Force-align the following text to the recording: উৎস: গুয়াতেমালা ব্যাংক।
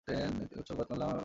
উৎস: 0.53 0.69
গুয়াতেমালা 0.71 1.05
ব্যাংক। 1.05 1.19